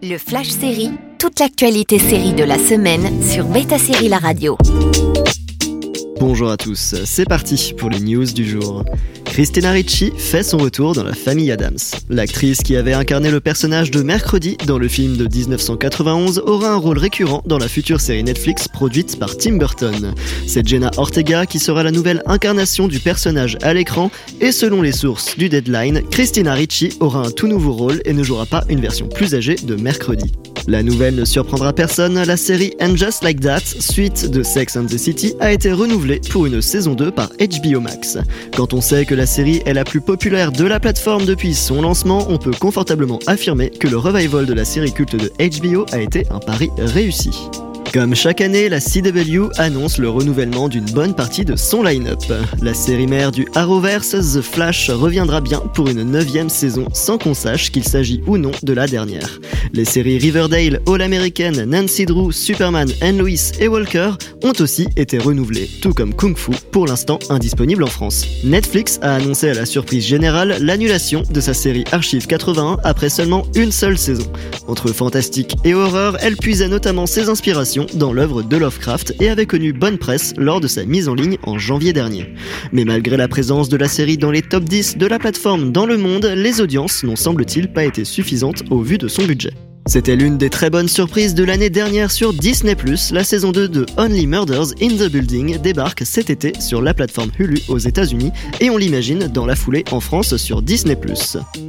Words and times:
Le 0.00 0.16
Flash 0.16 0.50
Série, 0.50 0.92
toute 1.18 1.40
l'actualité 1.40 1.98
série 1.98 2.32
de 2.32 2.44
la 2.44 2.56
semaine 2.56 3.20
sur 3.22 3.46
Beta 3.46 3.78
Série 3.78 4.08
La 4.08 4.18
Radio. 4.18 4.56
Bonjour 6.20 6.50
à 6.50 6.56
tous, 6.56 6.94
c'est 7.04 7.28
parti 7.28 7.74
pour 7.76 7.90
les 7.90 7.98
news 7.98 8.24
du 8.24 8.48
jour. 8.48 8.84
Christina 9.28 9.70
Ricci 9.70 10.12
fait 10.16 10.42
son 10.42 10.58
retour 10.58 10.94
dans 10.94 11.04
la 11.04 11.14
famille 11.14 11.52
Adams. 11.52 11.76
L'actrice 12.08 12.58
qui 12.58 12.76
avait 12.76 12.92
incarné 12.92 13.30
le 13.30 13.40
personnage 13.40 13.90
de 13.90 14.02
Mercredi 14.02 14.56
dans 14.66 14.78
le 14.78 14.88
film 14.88 15.16
de 15.16 15.24
1991 15.24 16.42
aura 16.46 16.70
un 16.70 16.76
rôle 16.76 16.98
récurrent 16.98 17.42
dans 17.46 17.58
la 17.58 17.68
future 17.68 18.00
série 18.00 18.24
Netflix 18.24 18.66
produite 18.68 19.18
par 19.18 19.36
Tim 19.36 19.56
Burton. 19.56 20.14
C'est 20.46 20.66
Jenna 20.66 20.90
Ortega 20.96 21.46
qui 21.46 21.58
sera 21.58 21.82
la 21.82 21.92
nouvelle 21.92 22.22
incarnation 22.26 22.88
du 22.88 22.98
personnage 22.98 23.56
à 23.62 23.74
l'écran 23.74 24.10
et 24.40 24.50
selon 24.50 24.82
les 24.82 24.92
sources 24.92 25.36
du 25.36 25.48
Deadline, 25.48 26.02
Christina 26.10 26.54
Ricci 26.54 26.96
aura 27.00 27.26
un 27.26 27.30
tout 27.30 27.46
nouveau 27.46 27.72
rôle 27.72 28.00
et 28.04 28.12
ne 28.12 28.22
jouera 28.22 28.46
pas 28.46 28.64
une 28.68 28.80
version 28.80 29.08
plus 29.08 29.34
âgée 29.34 29.54
de 29.54 29.76
Mercredi. 29.76 30.32
La 30.68 30.82
nouvelle 30.82 31.14
ne 31.14 31.24
surprendra 31.24 31.72
personne, 31.72 32.22
la 32.22 32.36
série 32.36 32.74
And 32.78 32.94
Just 32.94 33.24
Like 33.24 33.40
That, 33.40 33.60
suite 33.60 34.30
de 34.30 34.42
Sex 34.42 34.76
and 34.76 34.84
the 34.84 34.98
City, 34.98 35.32
a 35.40 35.50
été 35.50 35.72
renouvelée 35.72 36.20
pour 36.30 36.44
une 36.44 36.60
saison 36.60 36.92
2 36.92 37.10
par 37.10 37.30
HBO 37.40 37.80
Max. 37.80 38.18
Quand 38.54 38.74
on 38.74 38.82
sait 38.82 39.06
que 39.06 39.14
la 39.14 39.24
série 39.24 39.62
est 39.64 39.72
la 39.72 39.84
plus 39.84 40.02
populaire 40.02 40.52
de 40.52 40.66
la 40.66 40.78
plateforme 40.78 41.24
depuis 41.24 41.54
son 41.54 41.80
lancement, 41.80 42.26
on 42.28 42.36
peut 42.36 42.50
confortablement 42.50 43.18
affirmer 43.26 43.70
que 43.70 43.88
le 43.88 43.96
revival 43.96 44.44
de 44.44 44.52
la 44.52 44.66
série 44.66 44.92
culte 44.92 45.16
de 45.16 45.32
HBO 45.38 45.86
a 45.90 46.02
été 46.02 46.26
un 46.30 46.38
pari 46.38 46.68
réussi. 46.76 47.30
Comme 47.92 48.14
chaque 48.14 48.42
année, 48.42 48.68
la 48.68 48.80
CW 48.80 49.48
annonce 49.56 49.96
le 49.96 50.10
renouvellement 50.10 50.68
d'une 50.68 50.84
bonne 50.84 51.14
partie 51.14 51.46
de 51.46 51.56
son 51.56 51.82
line-up. 51.82 52.22
La 52.60 52.74
série 52.74 53.06
mère 53.06 53.32
du 53.32 53.48
Arrowverse, 53.54 54.10
The 54.10 54.42
Flash, 54.42 54.90
reviendra 54.90 55.40
bien 55.40 55.60
pour 55.74 55.88
une 55.88 56.02
neuvième 56.02 56.50
saison 56.50 56.86
sans 56.92 57.16
qu'on 57.16 57.32
sache 57.32 57.72
qu'il 57.72 57.84
s'agit 57.84 58.22
ou 58.26 58.36
non 58.36 58.50
de 58.62 58.72
la 58.74 58.86
dernière. 58.86 59.40
Les 59.72 59.86
séries 59.86 60.18
Riverdale, 60.18 60.80
All 60.86 61.00
American, 61.00 61.52
Nancy 61.66 62.04
Drew, 62.04 62.30
Superman, 62.30 62.90
Anne 63.00 63.18
Lois 63.18 63.52
et 63.58 63.68
Walker 63.68 64.10
ont 64.42 64.52
aussi 64.60 64.88
été 64.96 65.18
renouvelées, 65.18 65.68
tout 65.80 65.94
comme 65.94 66.14
Kung 66.14 66.36
Fu, 66.36 66.52
pour 66.70 66.86
l'instant 66.86 67.18
indisponible 67.30 67.84
en 67.84 67.88
France. 67.88 68.26
Netflix 68.44 68.98
a 69.02 69.14
annoncé 69.14 69.48
à 69.48 69.54
la 69.54 69.66
surprise 69.66 70.04
générale 70.04 70.56
l'annulation 70.60 71.22
de 71.30 71.40
sa 71.40 71.54
série 71.54 71.84
Archive 71.92 72.26
81 72.26 72.78
après 72.84 73.08
seulement 73.08 73.44
une 73.54 73.72
seule 73.72 73.96
saison. 73.96 74.30
Entre 74.66 74.88
fantastique 74.92 75.56
et 75.64 75.74
horreur, 75.74 76.18
elle 76.20 76.36
puisait 76.36 76.68
notamment 76.68 77.06
ses 77.06 77.28
inspirations 77.30 77.77
dans 77.94 78.12
l'œuvre 78.12 78.42
de 78.42 78.56
Lovecraft 78.56 79.14
et 79.20 79.28
avait 79.28 79.46
connu 79.46 79.72
bonne 79.72 79.98
presse 79.98 80.34
lors 80.36 80.60
de 80.60 80.68
sa 80.68 80.84
mise 80.84 81.08
en 81.08 81.14
ligne 81.14 81.38
en 81.42 81.58
janvier 81.58 81.92
dernier. 81.92 82.34
Mais 82.72 82.84
malgré 82.84 83.16
la 83.16 83.28
présence 83.28 83.68
de 83.68 83.76
la 83.76 83.88
série 83.88 84.18
dans 84.18 84.30
les 84.30 84.42
top 84.42 84.64
10 84.64 84.98
de 84.98 85.06
la 85.06 85.18
plateforme 85.18 85.72
dans 85.72 85.86
le 85.86 85.96
monde, 85.96 86.26
les 86.26 86.60
audiences 86.60 87.04
n'ont 87.04 87.16
semble-t-il 87.16 87.72
pas 87.72 87.84
été 87.84 88.04
suffisantes 88.04 88.62
au 88.70 88.80
vu 88.80 88.98
de 88.98 89.08
son 89.08 89.24
budget. 89.24 89.52
C'était 89.88 90.16
l'une 90.16 90.36
des 90.36 90.50
très 90.50 90.68
bonnes 90.68 90.86
surprises 90.86 91.34
de 91.34 91.44
l'année 91.44 91.70
dernière 91.70 92.10
sur 92.10 92.34
Disney+. 92.34 92.76
La 93.10 93.24
saison 93.24 93.52
2 93.52 93.68
de 93.68 93.86
Only 93.96 94.26
Murders 94.26 94.74
in 94.82 94.88
the 94.88 95.10
Building 95.10 95.56
débarque 95.62 96.02
cet 96.04 96.28
été 96.28 96.52
sur 96.60 96.82
la 96.82 96.92
plateforme 96.92 97.30
Hulu 97.38 97.62
aux 97.68 97.78
États-Unis 97.78 98.30
et 98.60 98.68
on 98.68 98.76
l'imagine 98.76 99.28
dans 99.28 99.46
la 99.46 99.56
foulée 99.56 99.84
en 99.90 100.00
France 100.00 100.36
sur 100.36 100.60
Disney+. 100.60 100.94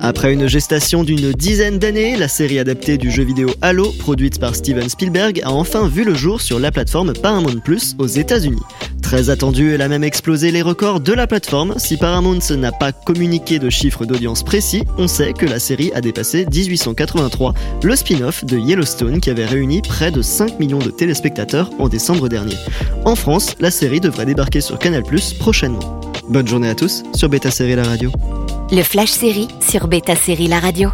Après 0.00 0.32
une 0.32 0.46
gestation 0.46 1.04
d'une 1.04 1.32
dizaine 1.32 1.78
d'années, 1.78 2.16
la 2.16 2.28
série 2.28 2.58
adaptée 2.58 2.96
du 2.96 3.10
jeu 3.10 3.22
vidéo 3.22 3.50
Halo, 3.60 3.92
produite 3.98 4.40
par 4.40 4.54
Steven 4.54 4.88
Spielberg, 4.88 5.42
a 5.44 5.50
enfin 5.50 5.86
vu 5.86 6.02
le 6.02 6.14
jour 6.14 6.40
sur 6.40 6.58
la 6.58 6.72
plateforme 6.72 7.12
Paramount 7.12 7.60
Plus 7.62 7.96
aux 7.98 8.06
États-Unis. 8.06 8.62
Très 9.06 9.30
attendue, 9.30 9.72
elle 9.72 9.82
a 9.82 9.88
même 9.88 10.02
explosé 10.02 10.50
les 10.50 10.62
records 10.62 10.98
de 10.98 11.12
la 11.12 11.28
plateforme. 11.28 11.74
Si 11.76 11.96
Paramount 11.96 12.40
n'a 12.50 12.72
pas 12.72 12.90
communiqué 12.90 13.60
de 13.60 13.70
chiffres 13.70 14.04
d'audience 14.04 14.42
précis, 14.42 14.82
on 14.98 15.06
sait 15.06 15.32
que 15.32 15.46
la 15.46 15.60
série 15.60 15.92
a 15.94 16.00
dépassé 16.00 16.44
1883, 16.44 17.54
le 17.84 17.94
spin-off 17.94 18.44
de 18.44 18.58
Yellowstone 18.58 19.20
qui 19.20 19.30
avait 19.30 19.46
réuni 19.46 19.80
près 19.80 20.10
de 20.10 20.22
5 20.22 20.58
millions 20.58 20.80
de 20.80 20.90
téléspectateurs 20.90 21.70
en 21.78 21.88
décembre 21.88 22.28
dernier. 22.28 22.56
En 23.04 23.14
France, 23.14 23.54
la 23.60 23.70
série 23.70 24.00
devrait 24.00 24.26
débarquer 24.26 24.60
sur 24.60 24.76
Canal+ 24.76 25.04
prochainement. 25.38 26.00
Bonne 26.28 26.48
journée 26.48 26.68
à 26.68 26.74
tous 26.74 27.04
sur 27.14 27.28
Beta 27.28 27.52
Série 27.52 27.76
La 27.76 27.84
Radio. 27.84 28.10
Le 28.72 28.82
Flash 28.82 29.10
Série 29.10 29.46
sur 29.60 29.86
Beta 29.86 30.16
Série 30.16 30.48
La 30.48 30.58
Radio. 30.58 30.90